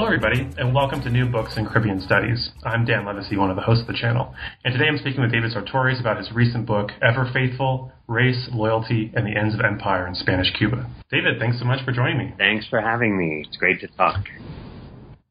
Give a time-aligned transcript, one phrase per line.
[0.00, 2.52] Hello, everybody, and welcome to New Books in Caribbean Studies.
[2.64, 5.30] I'm Dan Livesay, one of the hosts of the channel, and today I'm speaking with
[5.30, 10.06] David Sartorius about his recent book, Ever Faithful Race, Loyalty, and the Ends of Empire
[10.06, 10.88] in Spanish Cuba.
[11.10, 12.32] David, thanks so much for joining me.
[12.38, 13.44] Thanks for having me.
[13.46, 14.24] It's great to talk.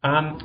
[0.03, 0.37] Um,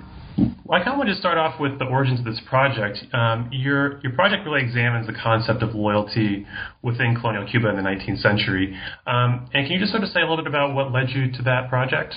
[0.64, 3.04] well, I kind of want to start off with the origins of this project.
[3.12, 6.46] Um, your your project really examines the concept of loyalty
[6.80, 8.74] within colonial Cuba in the 19th century.
[9.06, 11.30] Um, and can you just sort of say a little bit about what led you
[11.30, 12.14] to that project?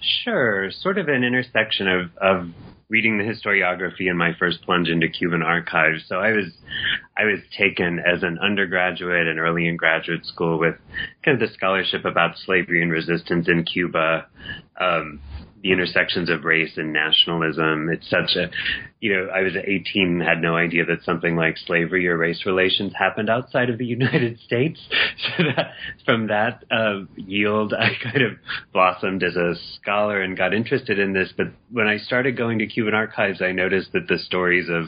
[0.00, 2.48] Sure, sort of an intersection of, of
[2.88, 6.04] reading the historiography in my first plunge into Cuban archives.
[6.08, 6.52] So I was
[7.16, 10.74] I was taken as an undergraduate and early in graduate school with
[11.24, 14.26] kind of the scholarship about slavery and resistance in Cuba.
[14.80, 15.20] Um,
[15.62, 17.88] the intersections of race and nationalism.
[17.88, 18.50] It's such a,
[19.06, 22.92] you know, I was 18 had no idea that something like slavery or race relations
[22.92, 24.80] happened outside of the United States.
[25.36, 25.72] So that
[26.04, 28.32] from that uh, yield, I kind of
[28.72, 31.32] blossomed as a scholar and got interested in this.
[31.36, 34.84] But when I started going to Cuban archives, I noticed that the stories of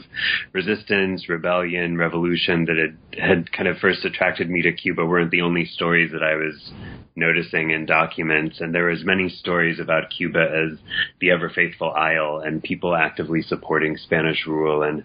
[0.53, 5.41] resistance, rebellion, revolution that had, had kind of first attracted me to Cuba weren't the
[5.41, 6.71] only stories that I was
[7.15, 8.61] noticing in documents.
[8.61, 10.79] And there were as many stories about Cuba as
[11.19, 14.81] the ever faithful Isle and people actively supporting Spanish rule.
[14.81, 15.03] And,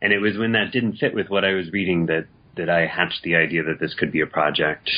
[0.00, 2.86] and it was when that didn't fit with what I was reading that, that I
[2.86, 4.88] hatched the idea that this could be a project.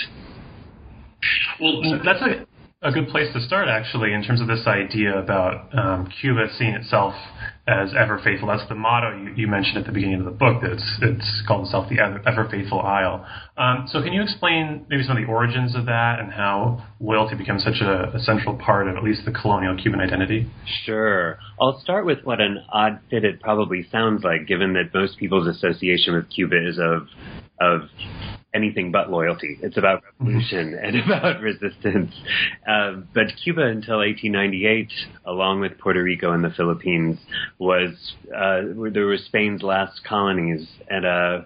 [1.58, 2.46] Well, that's a,
[2.86, 6.74] a good place to start, actually, in terms of this idea about um, Cuba seeing
[6.74, 7.14] itself
[7.66, 8.46] as ever faithful.
[8.46, 10.62] That's the motto you, you, mentioned at the beginning of the book.
[10.62, 13.26] That it's, it's called itself the ever, ever faithful Isle.
[13.56, 17.34] Um, so, can you explain maybe some of the origins of that and how loyalty
[17.34, 20.48] becomes such a, a, central part of at least the colonial Cuban identity?
[20.84, 21.38] Sure.
[21.60, 25.48] I'll start with what an odd fit it probably sounds like, given that most people's
[25.48, 27.08] association with Cuba is of
[27.58, 27.88] of
[28.56, 29.58] anything but loyalty.
[29.62, 32.12] It's about revolution and about resistance.
[32.66, 34.88] Uh, but Cuba until 1898,
[35.26, 37.18] along with Puerto Rico and the Philippines,
[37.58, 37.90] was
[38.34, 38.62] uh,
[38.92, 41.40] there were Spain's last colonies, and uh,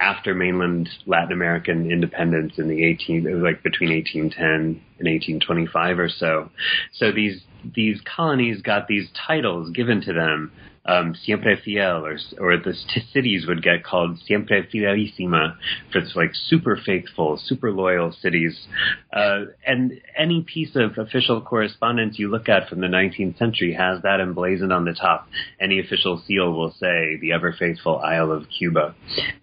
[0.00, 5.98] after mainland Latin American independence in the 18 it was like between 1810 and 1825
[5.98, 6.50] or so.
[6.92, 7.42] So these
[7.74, 10.52] these colonies got these titles given to them
[10.86, 12.74] um, siempre fiel, or, or the
[13.12, 15.56] cities would get called siempre fidelísima,
[15.90, 18.66] for like super faithful, super loyal cities.
[19.12, 24.00] Uh, and any piece of official correspondence you look at from the 19th century has
[24.02, 25.28] that emblazoned on the top.
[25.60, 28.94] Any official seal will say the ever faithful Isle of Cuba,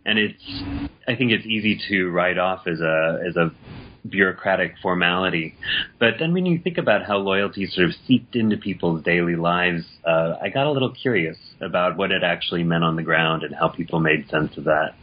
[0.05, 0.43] and it's
[1.07, 3.51] I think it's easy to write off as a as a
[4.07, 5.55] bureaucratic formality.
[5.99, 9.85] But then when you think about how loyalty sort of seeped into people's daily lives,
[10.05, 13.55] uh, I got a little curious about what it actually meant on the ground and
[13.55, 14.95] how people made sense of that.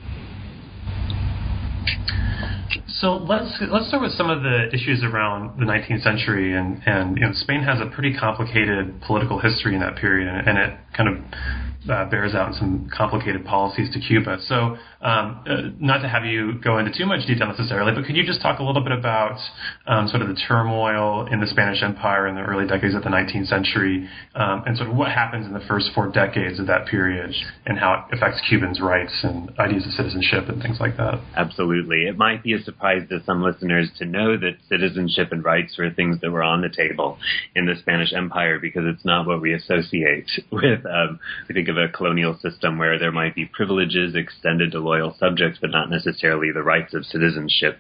[3.01, 7.17] So let's let's start with some of the issues around the 19th century, and and
[7.17, 10.79] you know Spain has a pretty complicated political history in that period, and, and it
[10.95, 14.39] kind of uh, bears out in some complicated policies to Cuba.
[14.47, 18.17] So, um, uh, not to have you go into too much detail necessarily, but could
[18.17, 19.39] you just talk a little bit about
[19.87, 23.09] um, sort of the turmoil in the Spanish Empire in the early decades of the
[23.09, 26.87] 19th century, um, and sort of what happens in the first four decades of that
[26.87, 27.35] period,
[27.65, 31.21] and how it affects Cubans' rights and ideas of citizenship and things like that?
[31.35, 32.05] Absolutely.
[32.07, 35.91] It might be a surprise to some listeners to know that citizenship and rights were
[35.91, 37.19] things that were on the table
[37.57, 40.85] in the Spanish Empire because it's not what we associate with.
[40.85, 41.19] Um,
[41.49, 45.59] we think of a colonial system where there might be privileges extended to loyal subjects,
[45.61, 47.79] but not necessarily the rights of citizenship.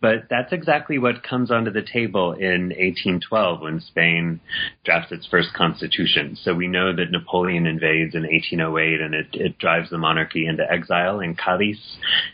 [0.00, 4.40] But that's exactly what comes onto the table in 1812 when Spain
[4.84, 6.36] drafts its first constitution.
[6.42, 10.64] So we know that Napoleon invades in 1808 and it, it drives the monarchy into
[10.70, 11.80] exile in Cadiz.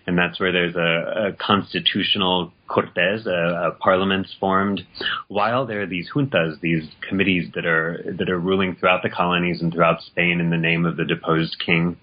[0.07, 4.81] And that's where there's a, a constitutional Cortes, a, parliament's formed,
[5.29, 9.61] while there are these juntas, these committees that are that are ruling throughout the colonies
[9.61, 11.97] and throughout Spain in the name of the deposed king.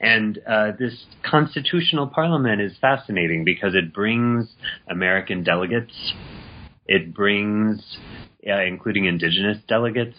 [0.00, 4.48] And uh, this constitutional parliament is fascinating because it brings
[4.88, 6.14] American delegates,
[6.86, 7.98] it brings
[8.48, 10.16] uh, including indigenous delegates.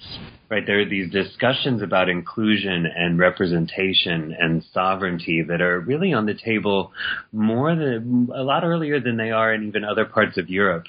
[0.49, 6.25] Right, there are these discussions about inclusion and representation and sovereignty that are really on
[6.25, 6.91] the table
[7.31, 10.87] more than a lot earlier than they are in even other parts of Europe.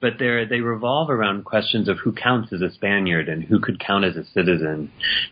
[0.00, 4.04] But they revolve around questions of who counts as a Spaniard and who could count
[4.04, 4.90] as a citizen.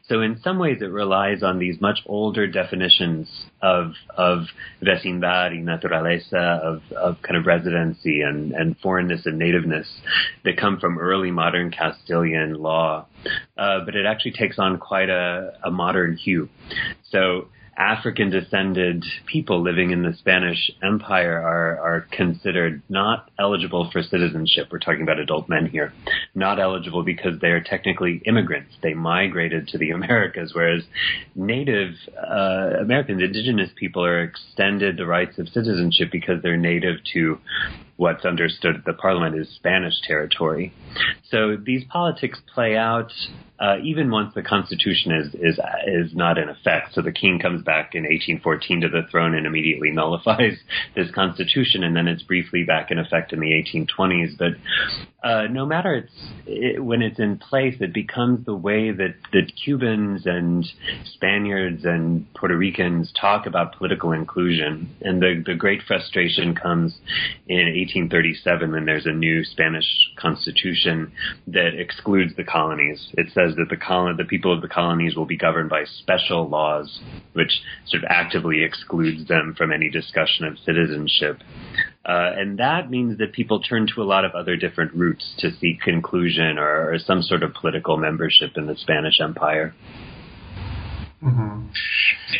[0.09, 3.29] So in some ways, it relies on these much older definitions
[3.65, 4.47] of of
[4.83, 9.89] vecindad y naturaleza, of of kind of residency and and foreignness and nativeness
[10.45, 13.07] that come from early modern Castilian law.
[13.57, 16.49] Uh, but it actually takes on quite a, a modern hue.
[17.11, 24.03] So African descended people living in the Spanish Empire are, are considered not eligible for
[24.03, 24.69] citizenship.
[24.71, 25.93] We're talking about adult men here.
[26.35, 28.75] Not eligible because they are technically immigrants.
[28.83, 30.85] They migrated to the Americas, whereas
[31.35, 37.39] native uh, Americans, indigenous people, are extended the rights of citizenship because they're native to
[37.97, 40.73] what's understood at the parliament is Spanish territory.
[41.35, 43.11] So these politics play out
[43.59, 46.93] uh, even once the constitution is is is not in effect.
[46.95, 50.59] So the king comes back in 1814 to the throne and immediately nullifies
[50.97, 54.37] this constitution, and then it's briefly back in effect in the 1820s.
[54.37, 56.13] But uh, no matter it's
[56.47, 60.67] it, when it's in place, it becomes the way that that Cubans and
[61.15, 66.99] Spaniards and Puerto Ricans talk about political inclusion, and the the great frustration comes
[67.47, 69.87] in 1837 when there's a new Spanish
[70.19, 71.13] constitution
[71.47, 73.13] that excludes the colonies.
[73.17, 76.49] It says that the colon, the people of the colonies will be governed by special
[76.49, 77.01] laws,
[77.33, 81.39] which sort of actively excludes them from any discussion of citizenship.
[82.07, 85.51] Uh, and that means that people turn to a lot of other different routes to
[85.61, 89.75] seek conclusion or, or some sort of political membership in the Spanish Empire.
[91.25, 91.67] Mm-hmm.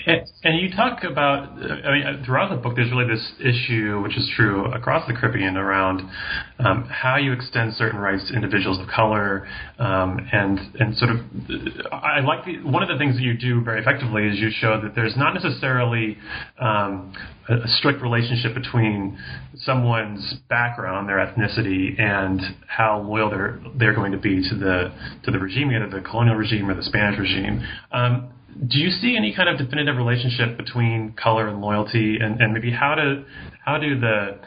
[0.07, 4.15] And, and, you talk about, I mean, throughout the book, there's really this issue, which
[4.15, 6.03] is true across the Caribbean, around
[6.59, 9.49] um, how you extend certain rights to individuals of color,
[9.79, 11.21] um, and and sort of,
[11.93, 14.79] I like the one of the things that you do very effectively is you show
[14.83, 16.19] that there's not necessarily
[16.61, 17.15] um,
[17.49, 19.19] a, a strict relationship between
[19.57, 24.93] someone's background, their ethnicity, and how loyal they're they're going to be to the
[25.23, 27.67] to the regime, either the colonial regime or the Spanish regime.
[27.91, 28.34] Um,
[28.69, 32.71] do you see any kind of definitive relationship between color and loyalty, and, and maybe
[32.71, 33.25] how do
[33.65, 34.39] how do the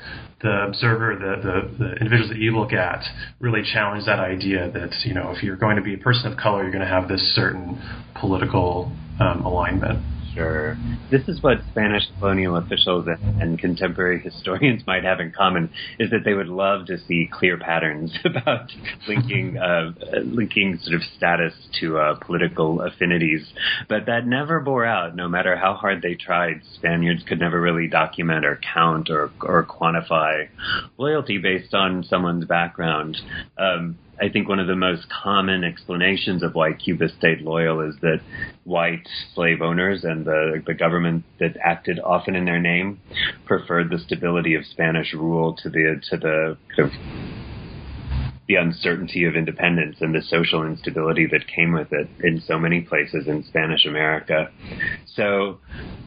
[0.41, 3.03] the observer, the, the, the individuals that you look at,
[3.39, 6.37] really challenge that idea that you know if you're going to be a person of
[6.37, 7.81] color, you're going to have this certain
[8.19, 9.99] political um, alignment?
[10.37, 10.77] Sure.
[11.09, 16.19] This is what Spanish colonial officials and, contemporary historians might have in common is that
[16.23, 18.71] they would love to see clear patterns about
[19.07, 19.93] linking uh,
[20.23, 23.47] linking sort of status to uh, political affinities,
[23.89, 25.15] but that never bore out.
[25.15, 29.65] No matter how hard they tried, Spaniards could never really document or count or or
[29.65, 30.47] quantify
[30.97, 33.17] loyalty based on someone's background.
[33.57, 37.95] Um, I think one of the most common explanations of why Cuba stayed loyal is
[38.01, 38.21] that
[38.63, 42.99] white slave owners and the, the government that acted often in their name
[43.45, 46.93] preferred the stability of Spanish rule to the to the kind of
[48.47, 52.81] the uncertainty of independence and the social instability that came with it in so many
[52.81, 54.49] places in Spanish America.
[55.15, 55.59] So,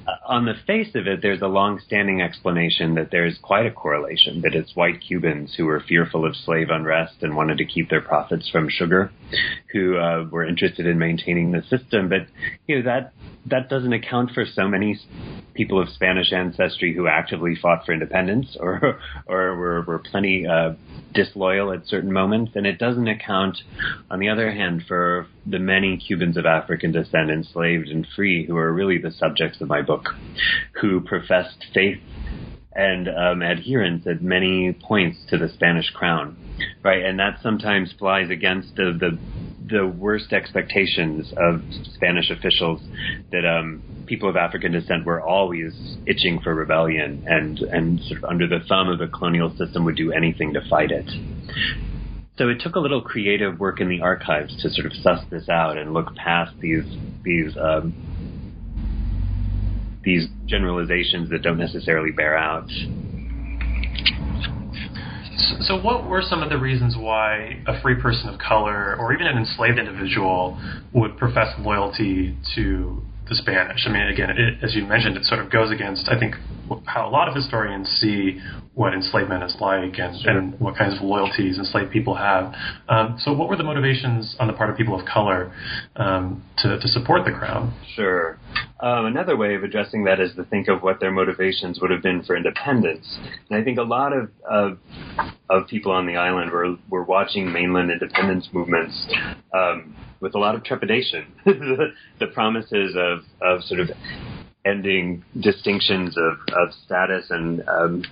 [0.06, 4.40] uh, on the face of it, there's a long-standing explanation that there's quite a correlation,
[4.40, 8.00] that it's white Cubans who were fearful of slave unrest and wanted to keep their
[8.00, 9.12] profits from sugar,
[9.72, 12.08] who uh, were interested in maintaining the system.
[12.08, 12.26] But,
[12.66, 13.12] you know, that
[13.46, 14.98] that doesn't account for so many
[15.54, 20.74] people of Spanish ancestry who actively fought for independence or or were, were plenty uh,
[21.14, 23.58] disloyal at certain moments, and it doesn't account,
[24.10, 28.56] on the other hand, for the many Cubans of African descent, enslaved and free, who
[28.56, 30.06] are really the subjects of my book,
[30.80, 32.00] who professed faith
[32.74, 36.36] and um, adherence at many points to the Spanish crown,
[36.84, 37.04] right?
[37.04, 39.18] And that sometimes flies against the the,
[39.76, 41.62] the worst expectations of
[41.94, 42.80] Spanish officials
[43.32, 45.72] that um, people of African descent were always
[46.06, 49.96] itching for rebellion and and sort of under the thumb of the colonial system would
[49.96, 51.10] do anything to fight it.
[52.38, 55.48] So it took a little creative work in the archives to sort of suss this
[55.48, 56.84] out and look past these
[57.22, 57.94] these um,
[60.04, 62.69] these generalizations that don't necessarily bear out.
[65.61, 69.26] So, what were some of the reasons why a free person of color, or even
[69.26, 70.61] an enslaved individual,
[70.92, 73.87] would profess loyalty to the Spanish?
[73.87, 76.35] I mean, again, it, as you mentioned, it sort of goes against, I think,
[76.85, 78.40] how a lot of historians see
[78.74, 80.30] what enslavement is like and, sure.
[80.30, 82.54] and what kinds of loyalties enslaved people have.
[82.88, 85.52] Um, so, what were the motivations on the part of people of color
[85.96, 87.74] um, to, to support the crown?
[87.94, 88.38] Sure.
[88.80, 92.02] Um, another way of addressing that is to think of what their motivations would have
[92.02, 93.18] been for independence.
[93.50, 94.78] And I think a lot of, of,
[95.50, 99.06] of people on the island were, were watching mainland independence movements
[99.52, 101.26] um, with a lot of trepidation.
[101.44, 101.88] the,
[102.20, 103.90] the promises of, of sort of
[104.64, 108.04] ending distinctions of, of status and um,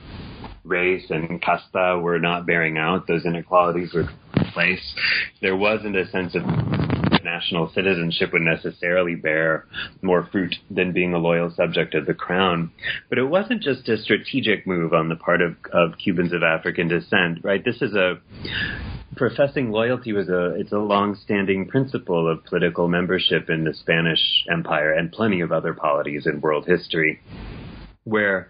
[0.68, 3.06] race and casta were not bearing out.
[3.06, 4.94] Those inequalities were in place.
[5.40, 6.42] There wasn't a sense of
[7.25, 9.66] national citizenship would necessarily bear
[10.02, 12.70] more fruit than being a loyal subject of the crown.
[13.08, 16.88] But it wasn't just a strategic move on the part of, of Cubans of African
[16.88, 17.62] descent, right?
[17.64, 18.20] This is a
[19.16, 24.20] professing loyalty was a it's a long-standing principle of political membership in the Spanish
[24.50, 27.20] Empire and plenty of other polities in world history
[28.08, 28.48] where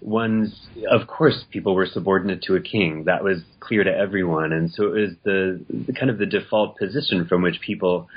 [0.00, 3.04] one's of course people were subordinate to a king.
[3.04, 4.52] That was clear to everyone.
[4.52, 8.08] And so it was the, the kind of the default position from which people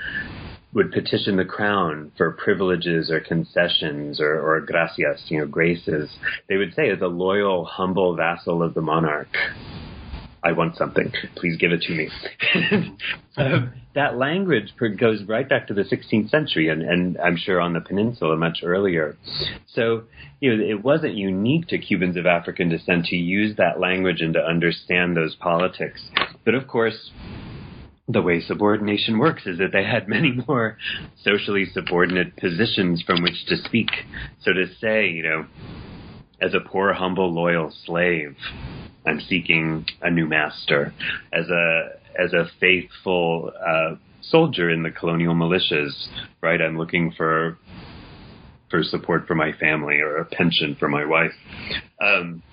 [0.74, 6.10] would petition the crown for privileges or concessions or, or gracias, you know, graces.
[6.50, 9.36] They would say, as a loyal, humble vassal of the monarch,
[10.44, 11.12] I want something.
[11.36, 12.10] Please give it to me.
[13.38, 17.74] um, that language goes right back to the 16th century, and, and, I'm sure on
[17.74, 19.18] the peninsula much earlier.
[19.74, 20.04] So,
[20.40, 24.34] you know, it wasn't unique to Cubans of African descent to use that language and
[24.36, 26.02] to understand those politics.
[26.46, 27.12] But of course,
[28.08, 30.78] the way subordination works is that they had many more
[31.24, 33.90] socially subordinate positions from which to speak.
[34.44, 35.46] So to say, you know,
[36.40, 38.36] as a poor, humble, loyal slave,
[39.08, 40.94] I'm seeking a new master.
[41.34, 46.08] As a as a faithful uh, soldier in the colonial militias,
[46.42, 46.62] right?
[46.62, 47.58] I'm looking for
[48.70, 51.32] for support for my family or a pension for my wife.
[52.02, 52.44] Um,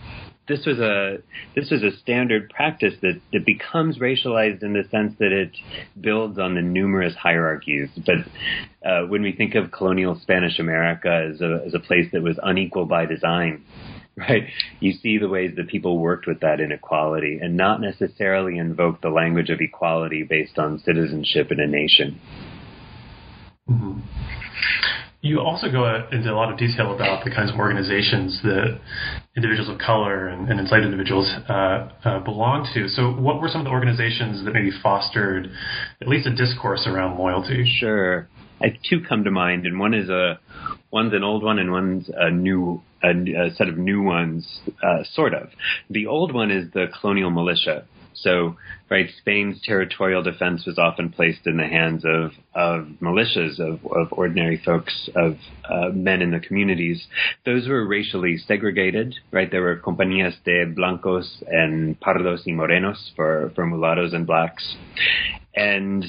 [0.47, 1.19] this was a
[1.57, 5.51] this was a standard practice that, that becomes racialized in the sense that it
[5.99, 7.89] builds on the numerous hierarchies.
[7.97, 12.23] But uh, when we think of colonial Spanish America as a as a place that
[12.23, 13.65] was unequal by design,
[14.29, 14.45] right?
[14.81, 19.09] You see the ways that people worked with that inequality and not necessarily invoke the
[19.09, 22.21] language of equality based on citizenship in a nation.
[23.69, 24.01] Mm-hmm.
[25.21, 28.79] You also go into a lot of detail about the kinds of organizations that
[29.35, 32.89] individuals of color and, and enslaved individuals uh, uh, belong to.
[32.89, 35.51] So, what were some of the organizations that maybe fostered
[36.03, 37.65] at least a discourse around loyalty?
[37.81, 38.29] Sure.
[38.61, 40.39] I, two come to mind, and one is a
[40.91, 45.05] one's an old one and one's a new a, a set of new ones, uh,
[45.13, 45.51] sort of.
[45.91, 47.85] The old one is the colonial militia,
[48.15, 48.57] so,
[48.91, 54.13] right, Spain's territorial defense was often placed in the hands of, of militias, of, of
[54.13, 55.37] ordinary folks, of
[55.69, 57.07] uh, men in the communities.
[57.45, 59.51] Those were racially segregated, right?
[59.51, 64.77] There were compañías de blancos and pardos y morenos for, for mulattoes and blacks.
[65.55, 66.05] And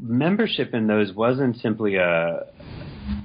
[0.00, 2.46] membership in those wasn't simply a,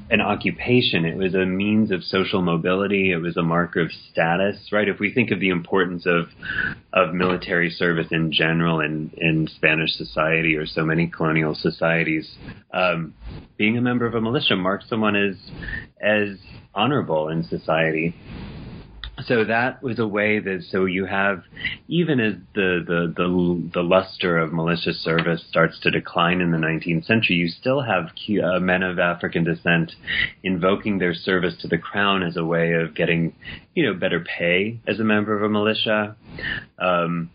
[0.10, 1.05] an occupation.
[1.05, 3.12] It was a means of social mobility.
[3.12, 4.88] It was a marker of status, right?
[4.88, 6.27] If we think of the importance of
[6.94, 12.36] of military service in general in in Spanish society or so many colonial societies,
[12.74, 13.13] um,
[13.58, 15.36] being a member of a militia marks someone as
[16.01, 16.38] as
[16.74, 18.13] honorable in society
[19.24, 21.43] so that was a way that so you have
[21.88, 26.57] even as the, the the the, luster of militia service starts to decline in the
[26.57, 28.10] 19th century, you still have
[28.43, 29.93] uh, men of African descent
[30.43, 33.34] invoking their service to the crown as a way of getting
[33.74, 36.15] you know better pay as a member of a militia.
[36.77, 37.29] Um,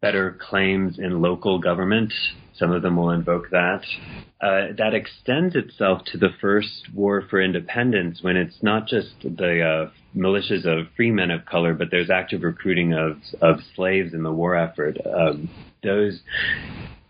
[0.00, 2.12] better claims in local government.
[2.60, 3.82] Some of them will invoke that.
[4.40, 9.62] Uh, that extends itself to the first war for independence when it's not just the
[9.62, 14.22] uh, militias of free men of color, but there's active recruiting of of slaves in
[14.22, 14.98] the war effort.
[15.06, 15.48] Um,
[15.82, 16.20] those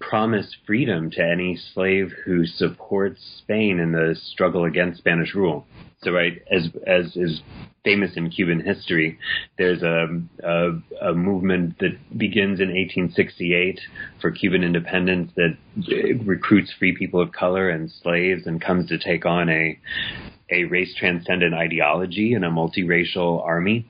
[0.01, 5.67] promise freedom to any slave who supports Spain in the struggle against Spanish rule.
[6.03, 7.43] So, right, as as is
[7.85, 9.19] famous in Cuban history,
[9.59, 10.07] there's a,
[10.43, 13.81] a, a movement that begins in 1868
[14.21, 15.57] for Cuban independence that
[16.25, 19.79] recruits free people of color and slaves and comes to take on a
[20.51, 23.87] a race transcendent ideology and a multiracial army,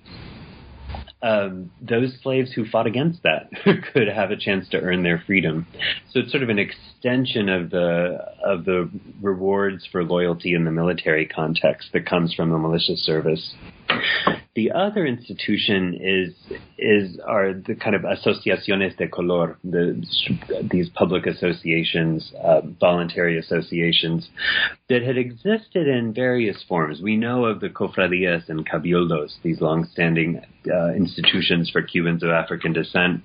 [1.22, 3.50] um, those slaves who fought against that
[3.92, 5.66] could have a chance to earn their freedom.
[6.12, 10.70] So it's sort of an extension of the of the rewards for loyalty in the
[10.70, 13.54] military context that comes from the militia service.
[14.56, 16.34] The other institution is
[16.76, 20.04] is are the kind of asociaciones de color, the,
[20.72, 24.28] these public associations, uh, voluntary associations
[24.88, 27.00] that had existed in various forms.
[27.00, 32.72] We know of the cofradias and cabildos, these long-standing uh, institutions for Cubans of African
[32.72, 33.22] descent.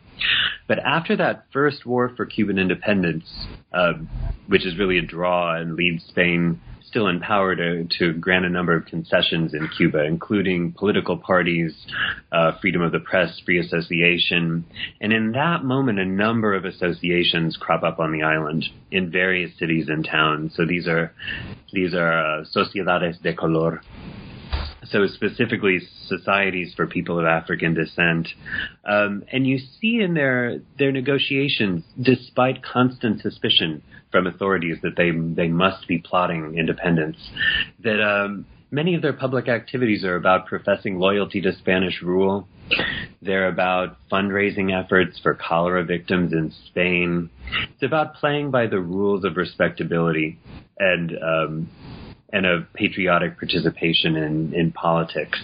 [0.67, 3.25] But after that first war for Cuban independence,
[3.73, 3.93] uh,
[4.47, 6.61] which is really a draw and leads Spain
[6.95, 11.75] still in power to, to grant a number of concessions in Cuba, including political parties,
[12.31, 14.65] uh, freedom of the press, free association.
[15.01, 19.51] And in that moment, a number of associations crop up on the island in various
[19.59, 20.53] cities and towns.
[20.55, 21.11] So these are
[21.73, 23.81] these are uh, sociedades de color,
[24.91, 28.27] so specifically societies for people of African descent.
[28.85, 35.11] Um, and you see in their their negotiations, despite constant suspicion from authorities that they
[35.11, 37.17] they must be plotting independence,
[37.83, 42.47] that um, many of their public activities are about professing loyalty to Spanish rule.
[43.21, 47.29] They're about fundraising efforts for cholera victims in Spain.
[47.73, 50.39] It's about playing by the rules of respectability
[50.77, 51.69] and um,
[52.35, 55.39] and of patriotic participation in, in politics.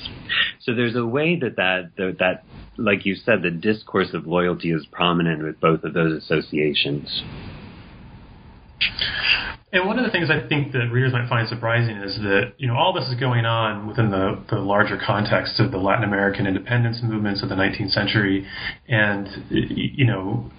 [0.60, 2.43] So there's a way that that, that that
[2.77, 7.24] like you said, the discourse of loyalty is prominent with both of those associations.
[9.74, 12.68] And one of the things I think that readers might find surprising is that you
[12.68, 16.46] know all this is going on within the, the larger context of the Latin American
[16.46, 18.46] independence movements of the 19th century,
[18.90, 20.51] and you know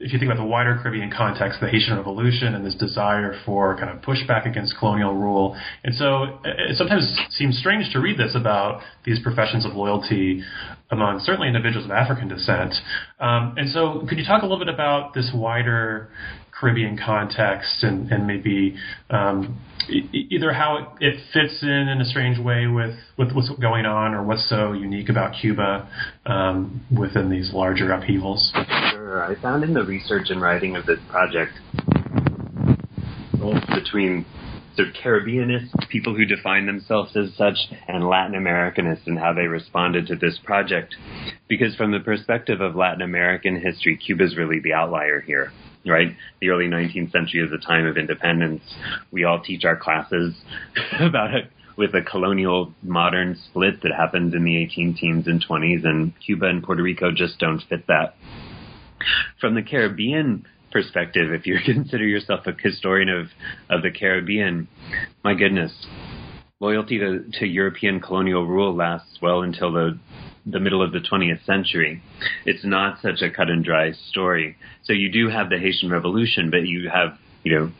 [0.00, 3.76] if you think about the wider Caribbean context, the Haitian Revolution and this desire for
[3.76, 5.54] kind of pushback against colonial rule.
[5.84, 10.42] And so it sometimes seems strange to read this about these professions of loyalty
[10.90, 12.74] among certainly individuals of African descent.
[13.20, 16.10] Um, and so could you talk a little bit about this wider
[16.60, 18.76] Caribbean context and, and maybe
[19.08, 23.86] um, either how it, it, fits in in a strange way with, with what's going
[23.86, 25.88] on or what's so unique about Cuba
[26.26, 28.52] um, within these larger upheavals?
[28.90, 29.24] Sure.
[29.24, 31.52] I found in the research and writing of this project
[33.74, 34.26] between
[34.76, 37.56] sort of Caribbeanists, people who define themselves as such,
[37.88, 40.94] and Latin Americanists and how they responded to this project.
[41.48, 45.50] Because from the perspective of Latin American history, Cuba is really the outlier here
[45.86, 46.16] right?
[46.40, 48.62] The early 19th century is a time of independence.
[49.10, 50.34] We all teach our classes
[51.00, 55.84] about it with a colonial modern split that happens in the 18 teens and 20s,
[55.84, 58.14] and Cuba and Puerto Rico just don't fit that.
[59.40, 63.28] From the Caribbean perspective, if you consider yourself a historian of,
[63.70, 64.68] of the Caribbean,
[65.24, 65.72] my goodness,
[66.60, 69.98] loyalty to, to European colonial rule lasts well until the
[70.46, 72.02] the middle of the 20th century.
[72.46, 74.56] It's not such a cut and dry story.
[74.84, 77.72] So you do have the Haitian Revolution, but you have, you know,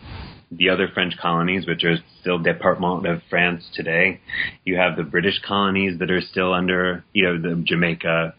[0.52, 4.20] the other French colonies, which are still Departement of France today.
[4.64, 8.34] You have the British colonies that are still under, you know, the Jamaica,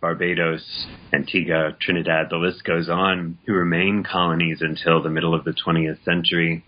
[0.00, 5.54] Barbados, Antigua, Trinidad, the list goes on, who remain colonies until the middle of the
[5.66, 6.64] 20th century.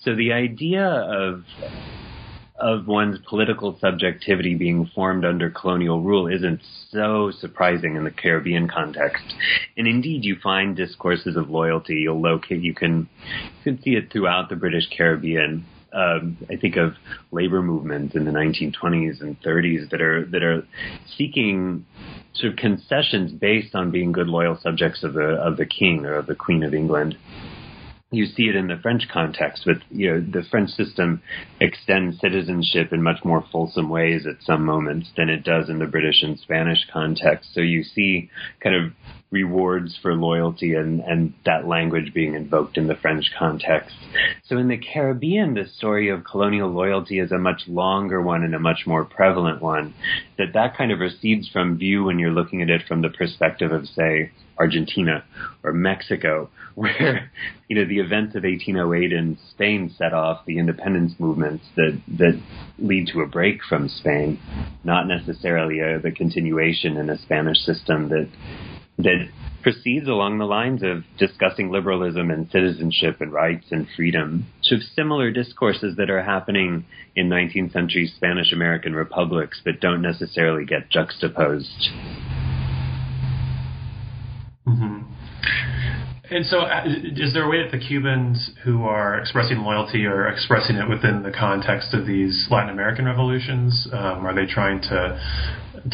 [0.00, 1.44] So the idea of
[2.56, 8.68] of one's political subjectivity being formed under colonial rule isn't so surprising in the Caribbean
[8.68, 9.24] context.
[9.76, 11.94] And indeed, you find discourses of loyalty.
[11.94, 13.08] You'll locate, you can,
[13.64, 15.66] you can see it throughout the British Caribbean.
[15.92, 16.94] Um, I think of
[17.32, 20.66] labor movements in the 1920s and 30s that are that are
[21.16, 21.86] seeking
[22.34, 26.14] sort of concessions based on being good loyal subjects of the of the king or
[26.14, 27.16] of the queen of England
[28.16, 31.22] you see it in the French context with you know the French system
[31.60, 35.86] extends citizenship in much more fulsome ways at some moments than it does in the
[35.86, 37.50] British and Spanish context.
[37.54, 38.30] So you see
[38.62, 38.92] kind of
[39.34, 43.96] rewards for loyalty and, and that language being invoked in the French context.
[44.44, 48.54] So in the Caribbean, the story of colonial loyalty is a much longer one and
[48.54, 49.92] a much more prevalent one.
[50.38, 53.72] That that kind of recedes from view when you're looking at it from the perspective
[53.72, 55.24] of, say, Argentina
[55.64, 57.30] or Mexico, where
[57.68, 62.40] you know the events of 1808 in Spain set off the independence movements that that
[62.78, 64.38] lead to a break from Spain,
[64.84, 68.28] not necessarily a, the continuation in a Spanish system that
[68.98, 69.28] that
[69.62, 74.46] proceeds along the lines of discussing liberalism and citizenship and rights and freedom.
[74.62, 76.84] So similar discourses that are happening
[77.16, 81.88] in 19th century Spanish American republics that don't necessarily get juxtaposed.
[84.68, 84.98] Mm-hmm.
[86.30, 90.28] And so, uh, is there a way that the Cubans who are expressing loyalty are
[90.28, 93.86] expressing it within the context of these Latin American revolutions?
[93.92, 95.20] Um, are they trying to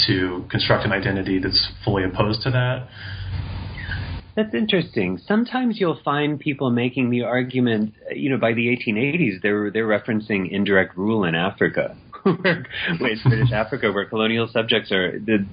[0.06, 2.88] to construct an identity that's fully opposed to that?
[4.36, 5.18] That's interesting.
[5.26, 10.50] Sometimes you'll find people making the argument, you know, by the 1880s, they're they're referencing
[10.50, 11.96] indirect rule in Africa.
[12.22, 12.66] where,
[12.98, 15.46] British Africa, where colonial subjects are, the,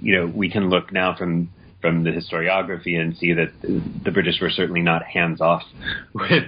[0.00, 1.50] you know, we can look now from
[1.80, 5.62] from the historiography and see that the British were certainly not hands off
[6.14, 6.44] with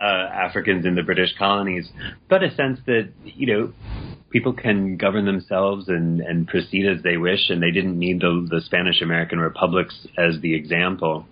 [0.00, 1.90] uh, Africans in the British colonies,
[2.28, 3.72] but a sense that you know
[4.30, 8.46] people can govern themselves and, and proceed as they wish, and they didn't need the,
[8.48, 11.26] the Spanish American republics as the example.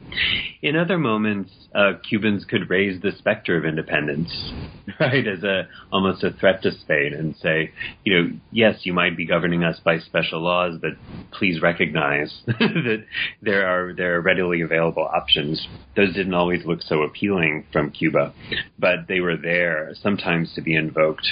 [0.63, 4.31] In other moments, uh, Cubans could raise the specter of independence,
[5.01, 7.71] right, as a almost a threat to Spain, and say,
[8.05, 10.93] you know, yes, you might be governing us by special laws, but
[11.31, 13.05] please recognize that
[13.41, 15.67] there are there are readily available options.
[15.95, 18.35] Those didn't always look so appealing from Cuba,
[18.79, 21.27] but they were there sometimes to be invoked.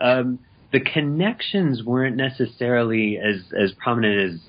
[0.00, 0.40] Um,
[0.72, 4.40] the connections weren't necessarily as as prominent as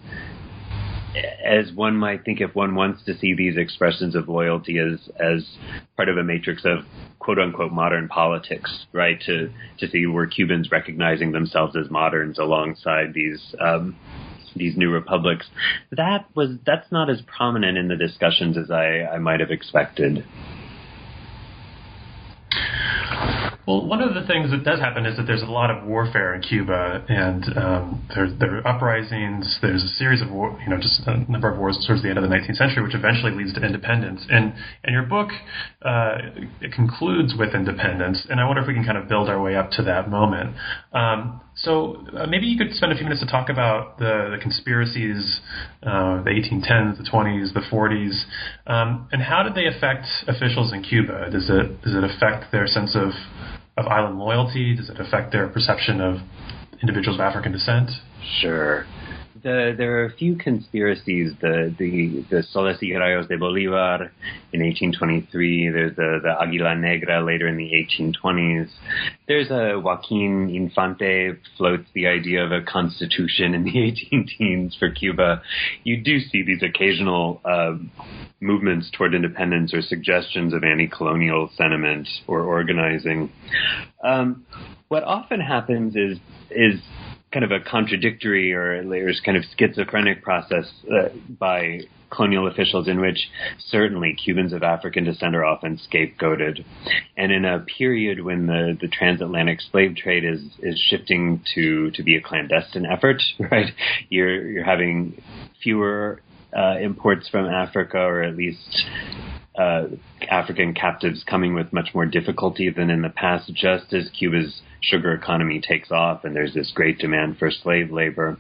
[1.43, 5.45] as one might think if one wants to see these expressions of loyalty as as
[5.95, 6.79] part of a matrix of
[7.19, 9.19] quote unquote modern politics, right?
[9.25, 13.95] To to see were Cubans recognizing themselves as moderns alongside these um,
[14.55, 15.47] these new republics.
[15.91, 20.25] That was that's not as prominent in the discussions as I, I might have expected.
[23.67, 26.34] Well, one of the things that does happen is that there's a lot of warfare
[26.34, 29.60] in Cuba, and um, there, there are uprisings.
[29.62, 32.17] There's a series of war, you know, just a number of wars towards the end
[32.17, 34.26] of the 19th century, which eventually leads to independence.
[34.30, 35.30] And and your book
[35.84, 36.17] uh,
[36.62, 39.56] it concludes with independence, and I wonder if we can kind of build our way
[39.56, 40.56] up to that moment.
[40.91, 44.41] Um, so uh, maybe you could spend a few minutes to talk about the, the
[44.41, 45.41] conspiracies,
[45.84, 48.24] uh, the 1810s, the 20s, the 40s,
[48.65, 51.30] um, and how did they affect officials in Cuba?
[51.30, 53.12] Does it does it affect their sense of
[53.79, 54.75] of island loyalty?
[54.75, 56.17] Does it affect their perception of
[56.81, 57.89] individuals of African descent?
[58.41, 58.85] Sure.
[59.41, 61.34] The, there are a few conspiracies.
[61.39, 64.12] The the the Soles y Rayos de Bolivar
[64.52, 65.69] in 1823.
[65.69, 68.69] There's the the Águila Negra later in the 1820s.
[69.28, 73.80] There's a Joaquin Infante floats the idea of a constitution in the
[74.12, 75.41] 18 teens for Cuba.
[75.84, 77.73] You do see these occasional uh,
[78.41, 83.32] movements toward independence or suggestions of anti-colonial sentiment or organizing.
[84.04, 84.45] Um,
[84.89, 86.17] what often happens is
[86.49, 86.82] is
[87.31, 92.99] kind of a contradictory or there's kind of schizophrenic process uh, by colonial officials in
[92.99, 93.19] which
[93.67, 96.65] certainly Cubans of African descent are often scapegoated.
[97.15, 102.03] And in a period when the, the transatlantic slave trade is, is shifting to, to
[102.03, 103.71] be a clandestine effort, right?
[104.09, 105.21] You're, you're having
[105.61, 106.21] fewer
[106.55, 108.85] uh, imports from Africa, or at least
[109.60, 109.88] uh,
[110.30, 115.13] African captives coming with much more difficulty than in the past, just as Cuba's sugar
[115.13, 118.38] economy takes off and there's this great demand for slave labor.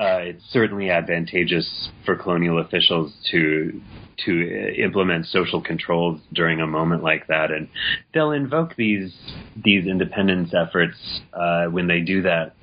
[0.00, 3.80] Uh, it's certainly advantageous for colonial officials to
[4.26, 7.68] to implement social controls during a moment like that, and
[8.12, 9.14] they'll invoke these
[9.56, 12.54] these independence efforts uh, when they do that.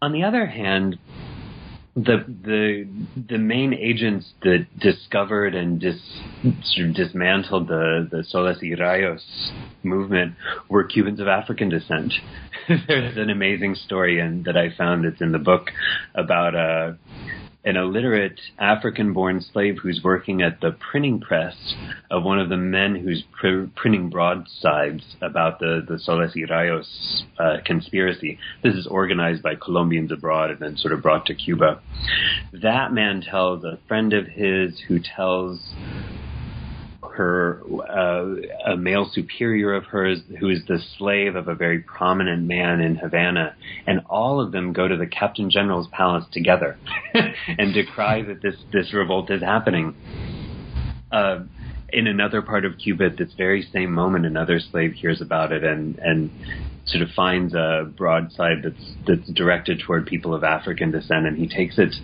[0.00, 0.98] On the other hand,
[1.96, 2.88] the the
[3.28, 6.00] the main agents that discovered and dis,
[6.64, 9.52] sort of dismantled the the Soles y Rayos
[9.84, 10.34] movement
[10.68, 12.12] were Cubans of African descent.
[12.88, 15.70] There's an amazing story and that I found that's in the book
[16.14, 16.98] about a
[17.64, 21.74] an illiterate African born slave who's working at the printing press
[22.10, 27.22] of one of the men who's pr- printing broadsides about the, the Soles y Rayos
[27.38, 28.38] uh, conspiracy.
[28.62, 31.80] This is organized by Colombians abroad and then sort of brought to Cuba.
[32.52, 35.74] That man tells a friend of his who tells
[37.16, 42.42] her uh, a male superior of hers who is the slave of a very prominent
[42.42, 43.54] man in Havana,
[43.86, 46.76] and all of them go to the Captain General's palace together
[47.14, 49.94] and decry that this this revolt is happening.
[51.10, 51.40] Uh,
[51.92, 55.62] in another part of Cuba, at this very same moment, another slave hears about it
[55.62, 56.30] and and
[56.86, 61.48] sort of finds a broadside that's that's directed toward people of African descent, and he
[61.48, 61.94] takes it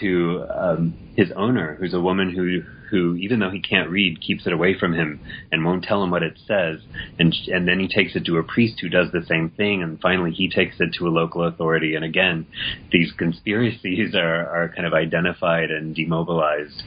[0.00, 4.46] to um, his owner, who's a woman who who, even though he can't read, keeps
[4.46, 5.18] it away from him
[5.50, 6.78] and won't tell him what it says.
[7.18, 9.98] And and then he takes it to a priest who does the same thing, and
[10.00, 11.94] finally he takes it to a local authority.
[11.94, 12.46] And again,
[12.90, 16.82] these conspiracies are are kind of identified and demobilized,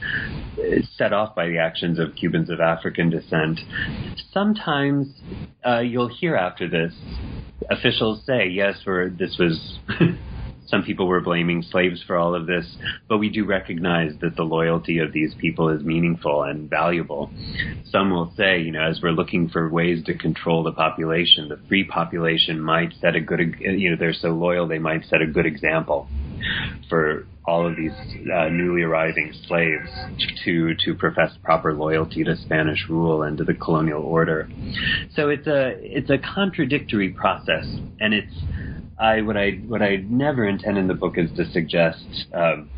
[0.96, 3.60] set off by the actions of Cubans of African descent.
[4.32, 5.08] Sometimes
[5.66, 6.94] uh, you'll hear after this
[7.70, 9.78] officials say, "Yes, we're, this was."
[10.68, 12.66] Some people were blaming slaves for all of this,
[13.08, 17.30] but we do recognize that the loyalty of these people is meaningful and valuable.
[17.90, 21.60] Some will say, you know, as we're looking for ways to control the population, the
[21.68, 25.26] free population might set a good, you know, they're so loyal they might set a
[25.26, 26.08] good example
[26.88, 27.92] for all of these
[28.32, 29.88] uh, newly arriving slaves
[30.44, 34.48] to to profess proper loyalty to Spanish rule and to the colonial order.
[35.14, 37.64] So it's a it's a contradictory process,
[38.00, 38.34] and it's
[38.98, 42.70] I what I what I never intend in the book is to suggest um,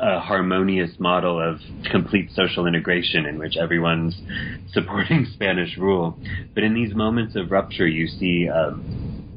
[0.00, 4.16] a harmonious model of complete social integration in which everyone's
[4.72, 6.18] supporting Spanish rule.
[6.54, 8.48] But in these moments of rupture, you see.
[8.48, 8.84] Um,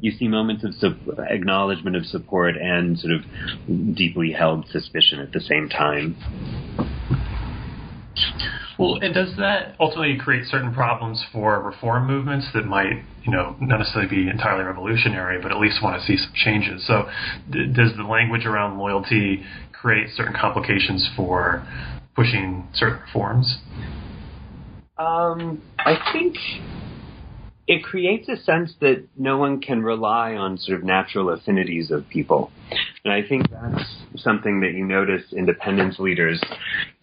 [0.02, 0.94] you see moments of
[1.28, 6.16] acknowledgement of support and sort of deeply held suspicion at the same time.
[8.80, 13.54] Well, and does that ultimately create certain problems for reform movements that might, you know,
[13.60, 16.86] not necessarily be entirely revolutionary, but at least want to see some changes?
[16.86, 17.06] So,
[17.50, 21.62] d- does the language around loyalty create certain complications for
[22.16, 23.58] pushing certain reforms?
[24.96, 26.36] Um, I think
[27.66, 32.08] it creates a sense that no one can rely on sort of natural affinities of
[32.08, 32.50] people.
[33.04, 33.84] And I think that's
[34.16, 36.40] something that you notice independence leaders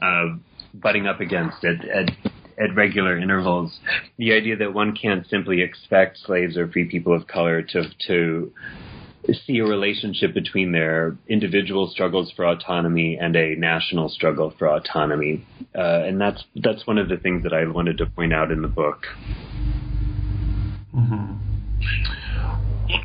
[0.01, 0.37] uh,
[0.81, 2.11] butting up against at, at,
[2.57, 3.79] at regular intervals.
[4.17, 8.51] The idea that one can't simply expect slaves or free people of color to, to
[9.33, 15.45] see a relationship between their individual struggles for autonomy and a national struggle for autonomy,
[15.75, 18.61] uh, and that's that's one of the things that I wanted to point out in
[18.61, 19.05] the book.
[20.95, 21.33] Mm-hmm.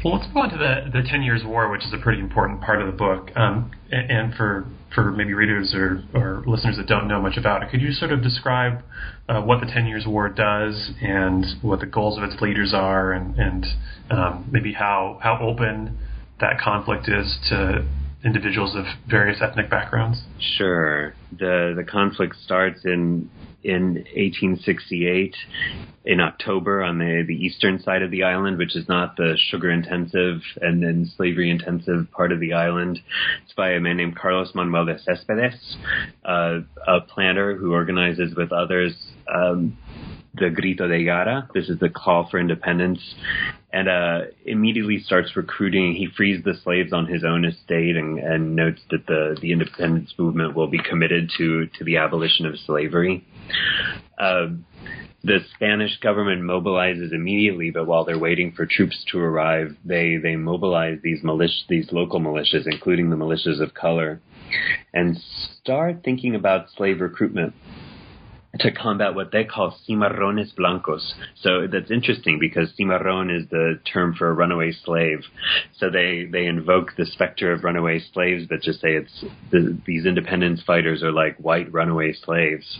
[0.04, 2.60] Well, let's go on to the the Ten Years' War, which is a pretty important
[2.60, 3.30] part of the book.
[3.36, 7.62] Um, and, and, for for maybe readers or, or listeners that don't know much about
[7.62, 8.82] it, could you sort of describe
[9.28, 13.12] uh, what the Ten Years' War does and what the goals of its leaders are,
[13.12, 13.66] and, and
[14.10, 15.98] um, maybe how how open
[16.40, 17.86] that conflict is to
[18.24, 20.22] individuals of various ethnic backgrounds?
[20.38, 21.14] Sure.
[21.38, 23.30] The the conflict starts in
[23.64, 25.34] in 1868
[26.04, 29.70] in October on the, the eastern side of the island, which is not the sugar
[29.70, 32.98] intensive and then slavery intensive part of the island.
[33.44, 35.76] It's by a man named Carlos Manuel de Céspedes,
[36.24, 38.94] uh, a planter who organizes with others
[39.32, 39.76] um,
[40.34, 41.48] the Grito de Guerra.
[41.54, 43.00] This is the call for independence.
[43.72, 45.94] And uh, immediately starts recruiting.
[45.94, 50.12] He frees the slaves on his own estate and, and notes that the, the independence
[50.18, 53.26] movement will be committed to, to the abolition of slavery.
[54.18, 54.48] Uh,
[55.24, 60.34] the Spanish government mobilizes immediately, but while they're waiting for troops to arrive, they, they
[60.34, 64.20] mobilize these militia, these local militias, including the militias of color,
[64.92, 65.16] and
[65.60, 67.54] start thinking about slave recruitment
[68.60, 71.14] to combat what they call cimarrones blancos.
[71.40, 75.20] So that's interesting because cimarron is the term for a runaway slave.
[75.78, 80.04] So they, they invoke the specter of runaway slaves, but just say it's the, these
[80.04, 82.78] independence fighters are like white runaway slaves.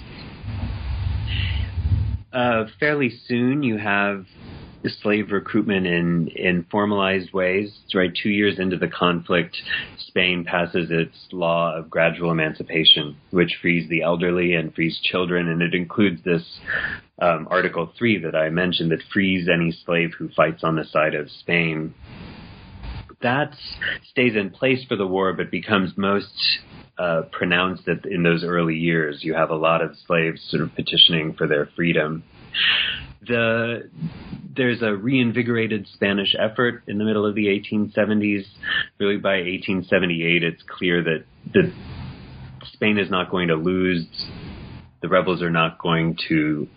[2.32, 4.26] Uh, fairly soon, you have
[4.90, 7.72] slave recruitment in, in formalized ways.
[7.94, 9.56] Right, two years into the conflict,
[9.98, 15.62] Spain passes its law of gradual emancipation, which frees the elderly and frees children, and
[15.62, 16.60] it includes this
[17.20, 21.14] um, Article 3 that I mentioned that frees any slave who fights on the side
[21.14, 21.94] of Spain.
[23.20, 23.54] That
[24.10, 26.32] stays in place for the war, but becomes most
[26.98, 29.20] uh, pronounced in those early years.
[29.22, 32.24] You have a lot of slaves sort of petitioning for their freedom.
[33.26, 33.90] The
[34.54, 38.44] there's a reinvigorated Spanish effort in the middle of the 1870s.
[38.98, 41.72] Really, by 1878, it's clear that that
[42.72, 44.06] Spain is not going to lose
[45.02, 46.68] the rebels are not going to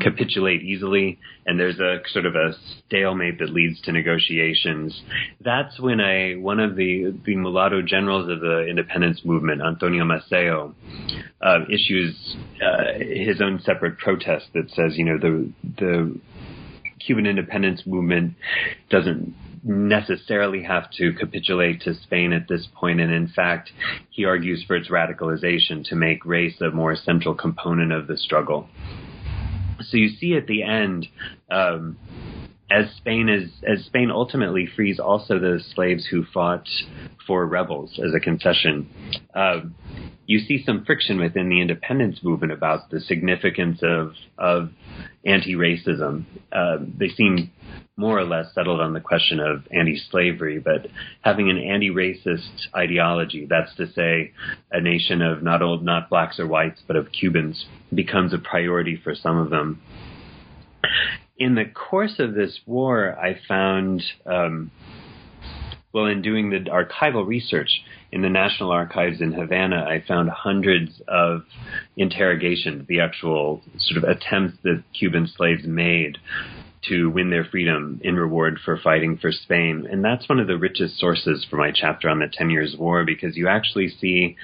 [0.00, 2.52] capitulate easily, and there's a sort of a
[2.86, 5.02] stalemate that leads to negotiations.
[5.40, 10.74] That's when a one of the the mulatto generals of the independence movement, Antonio Maceo,
[11.40, 16.20] uh, issues uh, his own separate protest that says, you know, the the
[17.04, 18.34] Cuban independence movement
[18.90, 23.70] doesn't necessarily have to capitulate to Spain at this point, and in fact,
[24.10, 28.68] he argues for its radicalization to make race a more central component of the struggle.
[29.80, 31.08] So you see at the end,
[31.50, 31.96] um,
[32.70, 36.66] as Spain is as Spain ultimately frees also the slaves who fought
[37.26, 38.88] for rebels as a concession.
[39.34, 39.60] Uh,
[40.26, 44.70] you see some friction within the independence movement about the significance of of
[45.26, 46.24] anti-racism.
[46.52, 47.50] Uh, they seem
[47.96, 50.86] more or less settled on the question of anti-slavery, but
[51.20, 54.32] having an anti-racist ideology, that's to say,
[54.72, 59.00] a nation of not old, not blacks or whites, but of Cubans, becomes a priority
[59.02, 59.80] for some of them.
[61.36, 64.70] In the course of this war, I found, um,
[65.92, 71.02] well, in doing the archival research, in the National Archives in Havana, I found hundreds
[71.08, 71.42] of
[71.96, 76.18] interrogations, the actual sort of attempts that Cuban slaves made
[76.88, 79.88] to win their freedom in reward for fighting for Spain.
[79.90, 83.04] And that's one of the richest sources for my chapter on the Ten Years' War
[83.04, 84.36] because you actually see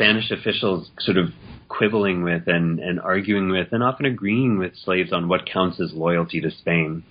[0.00, 1.26] Spanish officials sort of
[1.68, 5.92] quibbling with and, and arguing with and often agreeing with slaves on what counts as
[5.92, 7.04] loyalty to Spain.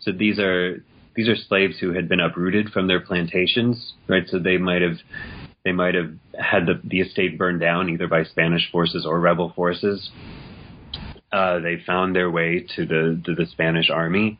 [0.00, 4.24] So these are these are slaves who had been uprooted from their plantations, right?
[4.28, 4.98] So they might have
[5.64, 9.52] They might have had the, the estate burned down either by Spanish forces or rebel
[9.54, 10.10] forces.
[11.30, 14.38] Uh, they found their way to the to the Spanish army,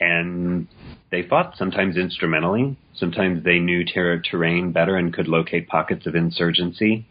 [0.00, 0.68] and
[1.14, 2.76] they fought sometimes instrumentally.
[2.96, 7.06] Sometimes they knew ter- terrain better and could locate pockets of insurgency.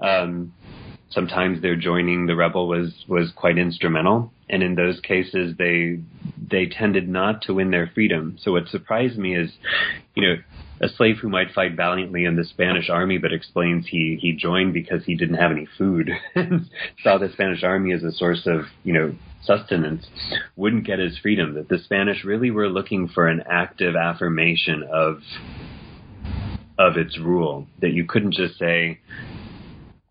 [0.00, 0.52] Um,
[1.10, 6.00] sometimes their joining the rebel was was quite instrumental, and in those cases they
[6.50, 8.36] they tended not to win their freedom.
[8.38, 9.50] So what surprised me is,
[10.14, 10.36] you know,
[10.82, 14.74] a slave who might fight valiantly in the Spanish army, but explains he he joined
[14.74, 16.10] because he didn't have any food,
[17.02, 19.14] saw the Spanish army as a source of you know
[19.48, 20.06] sustenance,
[20.54, 21.54] wouldn't get his freedom.
[21.54, 25.22] That the Spanish really were looking for an active affirmation of
[26.78, 27.66] of its rule.
[27.80, 29.00] That you couldn't just say.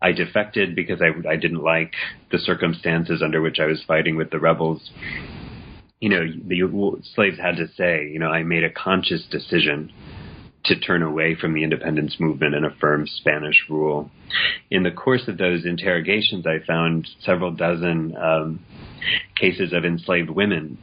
[0.00, 1.94] I defected because I, I didn't like
[2.30, 4.92] the circumstances under which I was fighting with the rebels
[6.00, 9.92] you know, the slaves had to say, you know, I made a conscious decision
[10.68, 14.10] to turn away from the independence movement and affirm Spanish rule.
[14.70, 18.60] In the course of those interrogations, I found several dozen um,
[19.34, 20.78] cases of enslaved women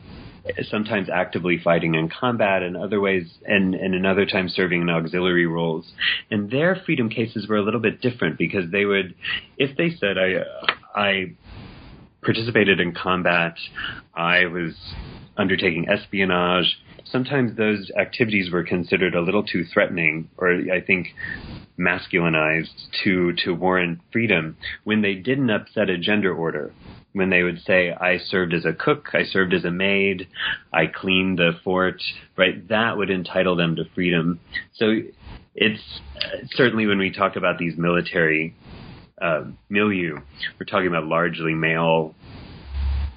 [0.70, 4.90] sometimes actively fighting in combat and other ways and, and in other times serving in
[4.90, 5.92] auxiliary roles.
[6.30, 9.16] And their freedom cases were a little bit different because they would,
[9.58, 10.44] if they said, I,
[10.94, 11.34] I
[12.22, 13.56] participated in combat,
[14.14, 14.76] I was
[15.38, 21.08] undertaking espionage, sometimes those activities were considered a little too threatening or I think
[21.80, 26.72] masculinized to to warrant freedom when they didn't upset a gender order
[27.16, 30.28] when they would say I served as a cook, I served as a maid,
[30.74, 32.02] I cleaned the fort,
[32.36, 32.68] right?
[32.68, 34.42] That would entitle them to freedom.
[34.74, 35.00] So
[35.56, 35.82] it's
[36.52, 38.54] certainly when we talk about these military
[39.22, 40.20] uh, milieu,
[40.60, 42.14] we're talking about largely male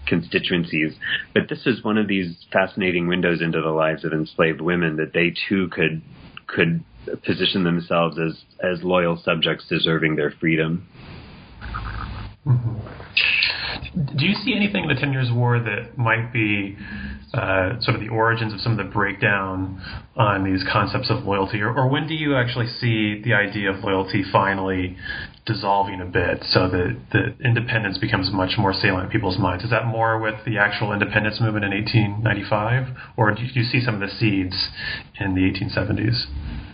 [0.08, 0.94] constituencies.
[1.34, 5.12] But this is one of these fascinating windows into the lives of enslaved women that
[5.12, 6.02] they too could
[6.46, 6.82] could
[7.24, 10.88] position themselves as as loyal subjects deserving their freedom.
[12.46, 14.16] Mm-hmm.
[14.16, 16.76] Do you see anything in the Ten Years' War that might be
[17.34, 19.82] uh, sort of the origins of some of the breakdown
[20.16, 23.84] on these concepts of loyalty, or, or when do you actually see the idea of
[23.84, 24.96] loyalty finally
[25.44, 29.64] dissolving a bit so that the independence becomes much more salient in people's minds?
[29.64, 33.94] Is that more with the actual independence movement in 1895, or do you see some
[33.94, 34.68] of the seeds
[35.20, 36.24] in the 1870s?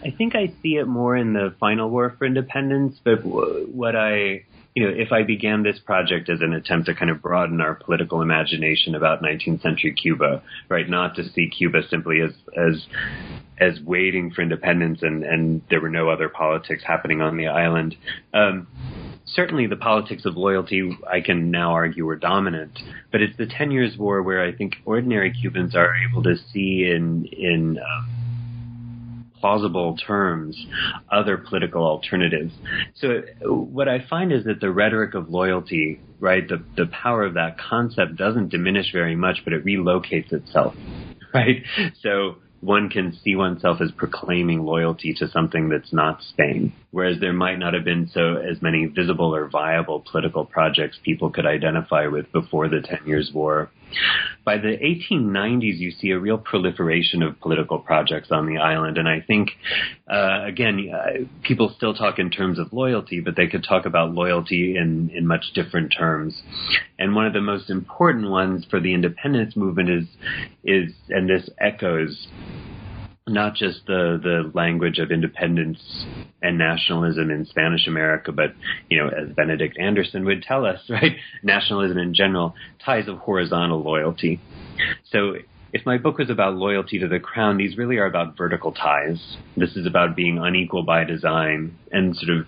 [0.05, 4.45] I think I see it more in the final war for independence, but what I
[4.75, 7.77] you know, if I began this project as an attempt to kind of broaden our
[7.77, 12.87] political imagination about 19th century Cuba, right, not to see Cuba simply as as
[13.61, 17.95] as waiting for independence and and there were no other politics happening on the island.
[18.33, 18.67] Um,
[19.25, 22.79] certainly the politics of loyalty, I can now argue, were dominant.
[23.13, 26.91] But it's the Ten Years' War where I think ordinary Cubans are able to see
[26.93, 28.24] in in um,
[29.45, 30.57] plausible terms
[31.13, 32.55] other political alternatives.
[32.95, 37.35] So what I find is that the rhetoric of loyalty, right, the, the power of
[37.35, 40.75] that concept doesn't diminish very much, but it relocates itself,
[41.35, 41.63] right?
[42.01, 47.35] So one can see oneself as proclaiming loyalty to something that's not Spain, whereas there
[47.35, 52.07] might not have been so as many visible or viable political projects people could identify
[52.07, 53.69] with before the Ten Years' War.
[54.45, 59.09] By the 1890s, you see a real proliferation of political projects on the island, and
[59.09, 59.51] I think,
[60.11, 64.13] uh, again, uh, people still talk in terms of loyalty, but they could talk about
[64.13, 66.43] loyalty in in much different terms.
[66.99, 70.07] And one of the most important ones for the independence movement is
[70.65, 72.29] is, and this echoes
[73.27, 75.79] not just the the language of independence
[76.43, 78.55] and nationalism in Spanish America, but
[78.91, 83.83] you know, as Benedict Anderson would tell us, right, nationalism in general, ties of horizontal
[83.83, 84.41] loyalty.
[85.11, 85.37] So
[85.73, 89.39] if my book was about loyalty to the crown, these really are about vertical ties.
[89.57, 92.47] This is about being unequal by design and sort of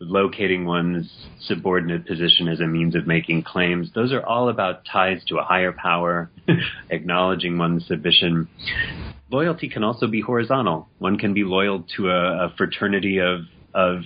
[0.00, 3.90] locating one's subordinate position as a means of making claims.
[3.94, 6.30] Those are all about ties to a higher power,
[6.90, 8.48] acknowledging one's submission
[9.34, 10.88] loyalty can also be horizontal.
[10.98, 13.40] One can be loyal to a, a fraternity of
[13.74, 14.02] of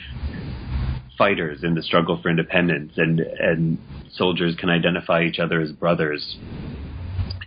[1.19, 3.79] fighters in the struggle for independence, and and
[4.11, 6.39] soldiers can identify each other as brothers.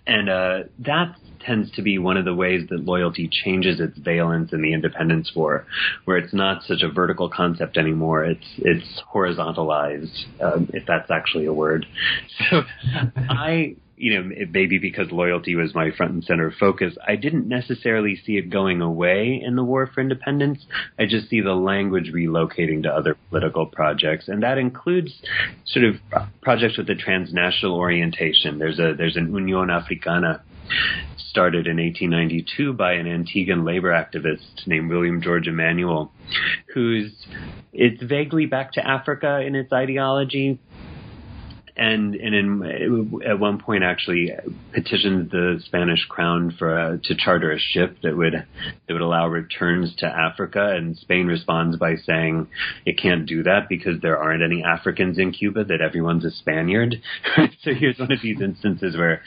[0.05, 1.15] And uh, that
[1.45, 5.31] tends to be one of the ways that loyalty changes its valence in the independence
[5.35, 5.65] war,
[6.05, 8.23] where it's not such a vertical concept anymore.
[8.25, 11.87] It's it's horizontalized, um, if that's actually a word.
[12.49, 12.61] So
[13.29, 18.15] I you know, maybe because loyalty was my front and center focus, I didn't necessarily
[18.25, 20.65] see it going away in the war for independence.
[20.97, 25.21] I just see the language relocating to other political projects, and that includes
[25.65, 25.95] sort of
[26.41, 28.57] projects with a transnational orientation.
[28.57, 30.41] There's a there's an Union Africana
[31.29, 36.11] started in 1892 by an Antiguan labor activist named William George Emanuel,
[36.73, 37.13] who's
[37.71, 40.59] it's vaguely back to Africa in its ideology,
[41.75, 44.31] and and in, at one point actually
[44.73, 49.27] petitioned the Spanish crown for a, to charter a ship that would that would allow
[49.27, 52.47] returns to Africa, and Spain responds by saying
[52.85, 56.95] it can't do that because there aren't any Africans in Cuba; that everyone's a Spaniard.
[57.63, 59.21] so here's one of these instances where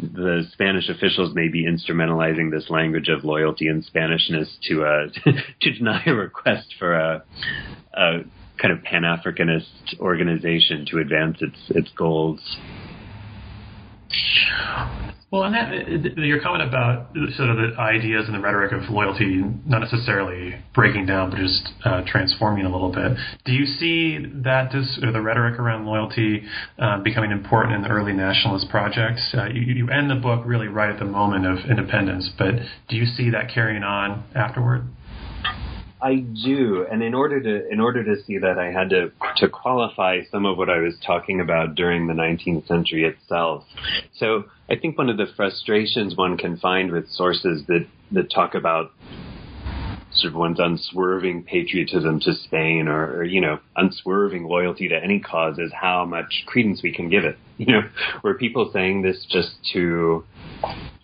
[0.00, 5.08] the Spanish officials may be instrumentalizing this language of loyalty and Spanishness to uh,
[5.60, 7.24] to deny a request for a,
[7.94, 8.18] a
[8.60, 12.40] kind of Pan Africanist organization to advance its its goals.
[15.32, 19.42] Well, and that, your comment about sort of the ideas and the rhetoric of loyalty,
[19.66, 23.18] not necessarily breaking down, but just uh, transforming a little bit.
[23.44, 26.44] Do you see that or the rhetoric around loyalty
[26.78, 29.34] uh, becoming important in the early nationalist projects?
[29.36, 32.54] Uh, you, you end the book really right at the moment of independence, but
[32.88, 34.84] do you see that carrying on afterward?
[36.06, 39.48] I do, and in order to in order to see that, I had to to
[39.48, 43.64] qualify some of what I was talking about during the 19th century itself.
[44.14, 48.54] So I think one of the frustrations one can find with sources that that talk
[48.54, 48.92] about
[50.12, 55.20] sort of one's unswerving patriotism to Spain or, or, you know, unswerving loyalty to any
[55.20, 57.36] cause is how much credence we can give it.
[57.58, 57.88] You know,
[58.22, 60.26] were people saying this just to,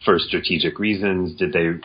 [0.05, 1.35] for strategic reasons?
[1.35, 1.81] Did they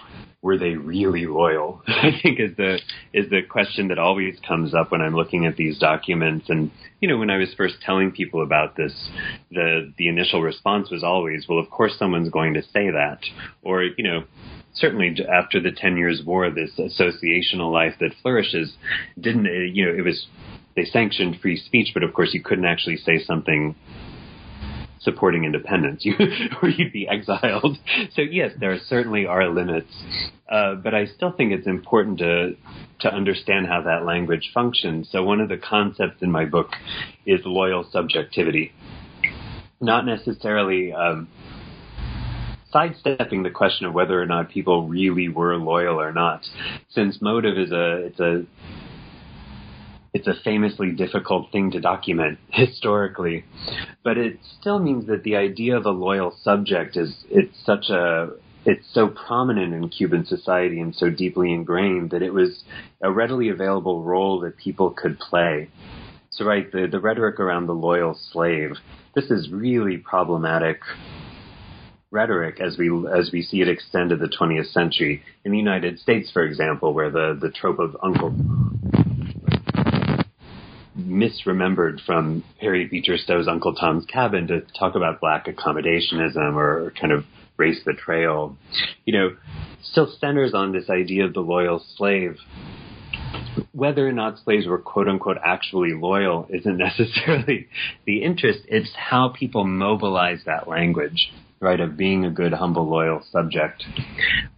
[0.48, 1.82] were they really loyal?
[1.88, 2.80] I think is the
[3.12, 6.46] is the question that always comes up when I'm looking at these documents.
[6.48, 6.72] And
[7.02, 8.94] you know, when I was first telling people about this,
[9.52, 13.20] the the initial response was always, "Well, of course, someone's going to say that,"
[13.62, 14.24] or you know.
[14.74, 18.74] Certainly, after the Ten Years' War, this associational life that flourishes
[19.20, 20.28] didn't, you know, it was
[20.76, 23.74] they sanctioned free speech, but of course, you couldn't actually say something
[25.00, 26.14] supporting independence, you,
[26.62, 27.78] or you'd be exiled.
[28.14, 29.92] So yes, there certainly are limits,
[30.50, 32.56] uh, but I still think it's important to
[33.00, 35.10] to understand how that language functions.
[35.12, 36.70] So one of the concepts in my book
[37.26, 38.74] is loyal subjectivity,
[39.80, 40.94] not necessarily.
[40.94, 41.28] Um,
[42.70, 46.46] sidestepping the question of whether or not people really were loyal or not,
[46.90, 48.46] since motive is a it's a
[50.18, 53.46] it's a famously difficult thing to document historically,
[54.04, 58.30] but it still means that the idea of a loyal subject is it's such a
[58.66, 62.64] it's so prominent in Cuban society and so deeply ingrained that it was
[63.02, 65.70] a readily available role that people could play.
[66.32, 68.72] So right, the, the rhetoric around the loyal slave,
[69.16, 70.82] this is really problematic
[72.10, 76.00] rhetoric as we as we see it extend to the 20th century in the United
[76.00, 78.34] States, for example, where the the trope of Uncle
[81.18, 87.12] misremembered from Harriet Beecher Stowe's Uncle Tom's Cabin to talk about black accommodationism or kind
[87.12, 87.26] of
[87.58, 88.56] race betrayal,
[89.06, 89.36] you know,
[89.82, 92.38] still centers on this idea of the loyal slave.
[93.72, 97.68] Whether or not slaves were quote unquote actually loyal isn't necessarily
[98.06, 98.60] the interest.
[98.68, 103.84] It's how people mobilize that language right, of being a good, humble, loyal subject.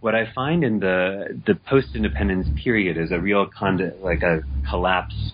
[0.00, 4.40] What I find in the the post independence period is a real con- like a
[4.68, 5.32] collapse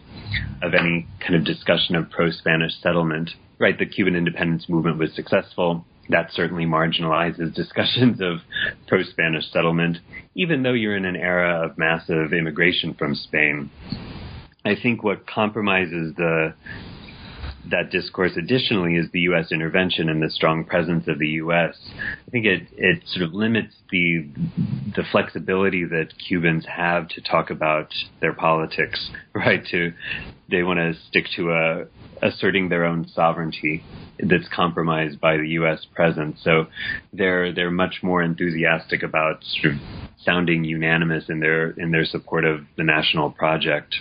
[0.63, 3.31] of any kind of discussion of pro Spanish settlement.
[3.59, 5.85] Right, the Cuban independence movement was successful.
[6.09, 8.39] That certainly marginalizes discussions of
[8.87, 9.99] pro Spanish settlement,
[10.35, 13.71] even though you're in an era of massive immigration from Spain.
[14.65, 16.55] I think what compromises the
[17.71, 19.51] that discourse additionally is the U.S.
[19.51, 21.75] intervention and the strong presence of the U.S.
[22.27, 24.29] I think it, it sort of limits the
[24.95, 27.89] the flexibility that Cubans have to talk about
[28.21, 29.65] their politics, right?
[29.71, 29.93] To
[30.51, 31.87] they want to stick to a
[32.23, 33.85] asserting their own sovereignty
[34.19, 35.87] that's compromised by the U.S.
[35.95, 36.41] presence.
[36.43, 36.67] So
[37.13, 39.45] they're they're much more enthusiastic about
[40.25, 43.97] sounding unanimous in their in their support of the national project.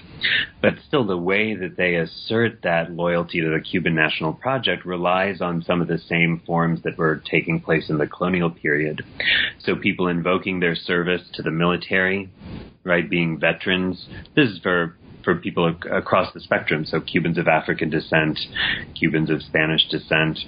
[0.61, 5.41] But still, the way that they assert that loyalty to the Cuban national project relies
[5.41, 9.03] on some of the same forms that were taking place in the colonial period.
[9.59, 12.29] So people invoking their service to the military,
[12.83, 14.07] right, being veterans.
[14.35, 16.85] This is for for people ac- across the spectrum.
[16.85, 18.39] So Cubans of African descent,
[18.97, 20.39] Cubans of Spanish descent,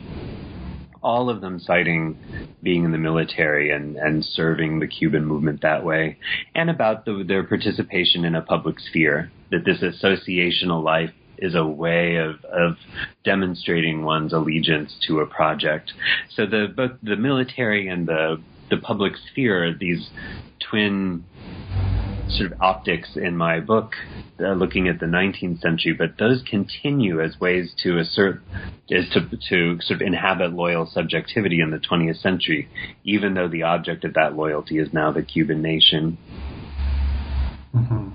[1.02, 2.18] all of them citing
[2.64, 6.18] being in the military and, and serving the Cuban movement that way,
[6.56, 11.66] and about the, their participation in a public sphere, that this associational life is a
[11.66, 12.78] way of, of
[13.24, 15.94] demonstrating one's allegiance to a project.
[16.36, 20.10] So the both the military and the the public sphere these
[20.70, 21.24] twin
[22.30, 23.94] sort of optics in my book,
[24.40, 28.42] uh, looking at the 19th century, but those continue as ways to assert,
[28.90, 32.70] is to, to sort of inhabit loyal subjectivity in the 20th century,
[33.04, 36.18] even though the object of that loyalty is now the Cuban nation.
[37.76, 38.10] Mm-hmm.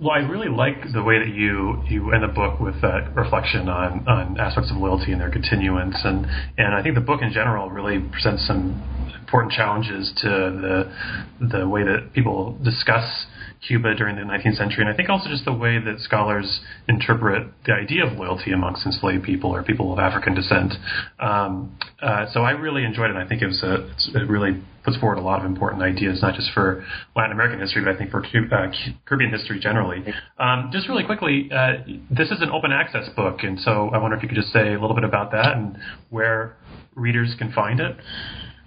[0.00, 3.68] Well, I really like the way that you you end the book with that reflection
[3.68, 6.26] on, on aspects of loyalty and their continuance, and
[6.58, 8.82] and I think the book in general really presents some
[9.20, 13.26] important challenges to the the way that people discuss
[13.66, 17.46] Cuba during the 19th century, and I think also just the way that scholars interpret
[17.64, 20.74] the idea of loyalty amongst enslaved people or people of African descent.
[21.20, 23.16] Um, uh, so I really enjoyed it.
[23.16, 23.86] I think it was a,
[24.18, 26.84] it really puts forward a lot of important ideas, not just for
[27.16, 28.72] Latin American history, but I think for uh,
[29.06, 30.04] Caribbean history generally.
[30.38, 34.16] Um, just really quickly, uh, this is an open access book, and so I wonder
[34.16, 35.78] if you could just say a little bit about that and
[36.10, 36.56] where
[36.94, 37.96] readers can find it.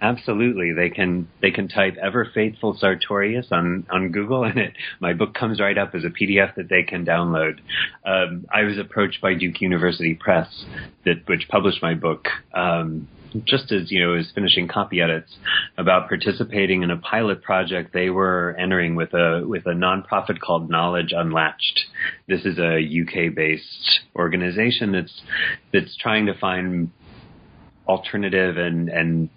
[0.00, 5.14] Absolutely, they can they can type "Ever Faithful Sartorius" on on Google, and it my
[5.14, 7.60] book comes right up as a PDF that they can download.
[8.04, 10.48] Um, I was approached by Duke University Press,
[11.06, 12.26] that which published my book.
[12.52, 13.08] Um,
[13.44, 15.36] just as you know, was finishing copy edits
[15.76, 20.70] about participating in a pilot project they were entering with a with a nonprofit called
[20.70, 21.80] Knowledge Unlatched.
[22.28, 25.22] This is a UK based organization that's
[25.72, 26.90] that's trying to find
[27.86, 29.28] alternative and and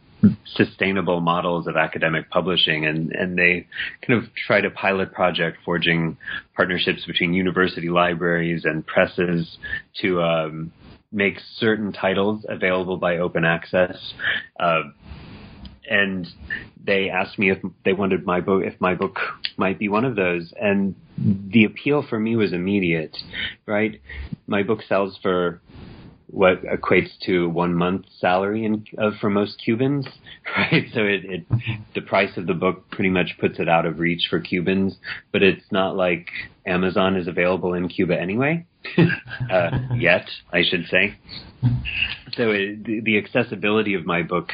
[0.45, 3.65] sustainable models of academic publishing and, and they
[4.05, 6.17] kind of tried a pilot project forging
[6.55, 9.57] partnerships between university libraries and presses
[10.01, 10.73] to um,
[11.11, 14.13] make certain titles available by open access.
[14.59, 14.81] Uh,
[15.89, 16.27] and
[16.83, 19.17] they asked me if they wanted my book, if my book
[19.57, 20.53] might be one of those.
[20.59, 23.17] And the appeal for me was immediate,
[23.65, 23.99] right?
[24.47, 25.61] My book sells for
[26.27, 30.05] what equates to one month's salary in, uh, for most Cubans,
[30.57, 30.85] right?
[30.93, 31.45] So it, it,
[31.95, 34.95] the price of the book pretty much puts it out of reach for Cubans,
[35.31, 36.27] but it's not like
[36.67, 38.65] Amazon is available in Cuba anyway,
[39.51, 41.17] uh, yet, I should say.
[42.33, 44.49] So it, the, the accessibility of my book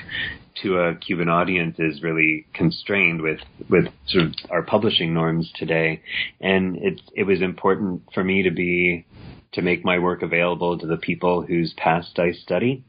[0.64, 6.02] to a Cuban audience is really constrained with with sort of our publishing norms today,
[6.42, 9.06] and it's it was important for me to be
[9.54, 12.84] to make my work available to the people whose past I study.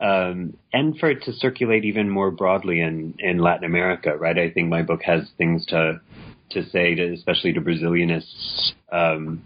[0.00, 4.36] Um, and for it to circulate even more broadly in, in Latin America, right?
[4.36, 6.00] I think my book has things to
[6.50, 9.42] to say, to, especially to Brazilianists um,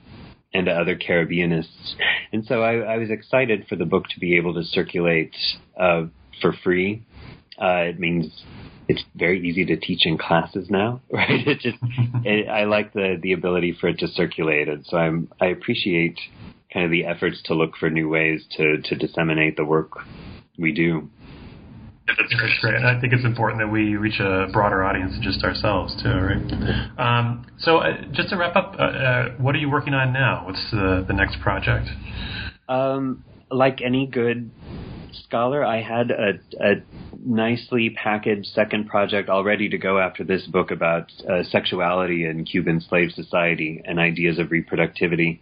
[0.52, 1.94] and to other Caribbeanists.
[2.32, 5.34] And so I, I, was excited for the book to be able to circulate
[5.78, 6.06] uh,
[6.40, 7.06] for free.
[7.60, 8.42] Uh, it means
[8.88, 11.46] it's very easy to teach in classes now, right?
[11.46, 11.78] It just,
[12.24, 14.68] it, I like the, the ability for it to circulate.
[14.68, 16.18] And so I'm, I appreciate
[16.72, 19.92] kind of the efforts to look for new ways to, to disseminate the work
[20.58, 21.08] we do.
[22.18, 22.74] That's great.
[22.74, 26.08] And I think it's important that we reach a broader audience than just ourselves, too,
[26.08, 26.98] right?
[26.98, 30.44] Um, so, uh, just to wrap up, uh, uh, what are you working on now?
[30.46, 31.88] What's the, the next project?
[32.68, 34.50] Um, like any good
[35.14, 36.74] scholar, I had a, a
[37.24, 42.44] nicely packaged second project all ready to go after this book about uh, sexuality in
[42.44, 45.40] Cuban slave society and ideas of reproductivity.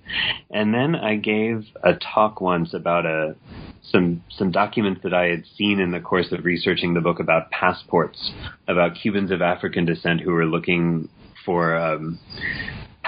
[0.51, 3.37] And then I gave a talk once about a
[3.83, 7.51] some some documents that I had seen in the course of researching the book about
[7.51, 8.33] passports,
[8.67, 11.09] about Cubans of African descent who were looking
[11.45, 12.19] for um,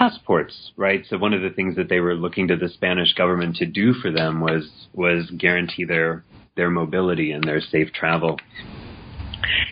[0.01, 1.05] passports, right?
[1.11, 3.93] So one of the things that they were looking to the Spanish government to do
[3.93, 6.25] for them was was guarantee their
[6.61, 8.39] their mobility and their safe travel.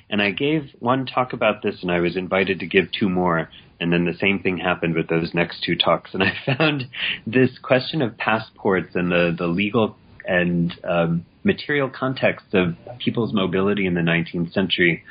[0.09, 3.51] And I gave one talk about this, and I was invited to give two more.
[3.79, 6.15] And then the same thing happened with those next two talks.
[6.15, 6.85] And I found
[7.27, 13.85] this question of passports and the, the legal and um, material context of people's mobility
[13.87, 15.05] in the 19th century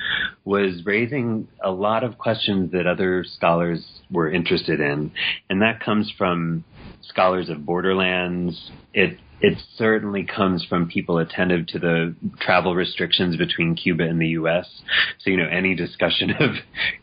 [0.46, 5.12] was raising a lot of questions that other scholars were interested in.
[5.48, 6.64] And that comes from
[7.04, 8.72] scholars of borderlands.
[8.96, 14.30] It it certainly comes from people attentive to the travel restrictions between Cuba and the
[14.30, 14.68] U.S.
[15.20, 16.52] So, you know, any discussion of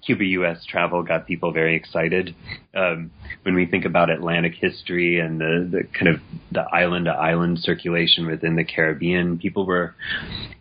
[0.04, 0.64] Cuba-U.S.
[0.68, 2.34] travel got people very excited.
[2.74, 3.12] Um,
[3.42, 6.20] when we think about Atlantic history and the, the kind of
[6.50, 9.94] the island to island circulation within the Caribbean, people were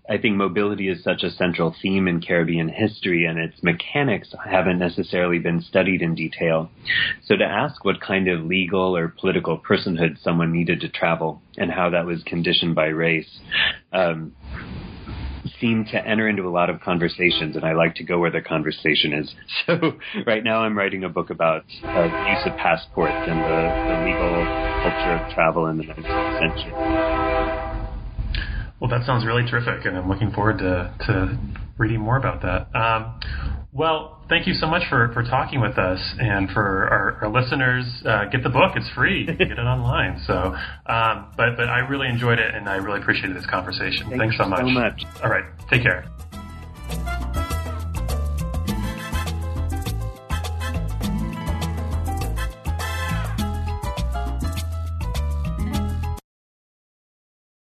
[0.10, 4.78] I think mobility is such a central theme in Caribbean history, and its mechanics haven't
[4.78, 6.70] necessarily been studied in detail.
[7.26, 11.72] So, to ask what kind of legal or political personhood someone needed to travel and
[11.72, 13.40] how that was conditioned by race
[13.94, 14.34] um,
[15.62, 18.42] seemed to enter into a lot of conversations, and I like to go where the
[18.42, 19.34] conversation is.
[19.66, 19.94] So,
[20.28, 24.44] right now, I'm writing a book about uh, use of passports and the, the legal
[24.84, 27.13] culture of travel in the 19th century.
[28.84, 31.38] Well, that sounds really terrific, and I'm looking forward to, to
[31.78, 32.68] reading more about that.
[32.78, 33.18] Um,
[33.72, 37.86] Well, thank you so much for, for talking with us, and for our, our listeners,
[38.06, 38.74] uh, get the book.
[38.76, 39.26] It's free.
[39.26, 40.22] Get it online.
[40.28, 40.54] So,
[40.86, 44.10] um, but but I really enjoyed it, and I really appreciated this conversation.
[44.10, 44.60] Thank Thanks so much.
[44.60, 45.06] so much.
[45.24, 46.04] All right, take care.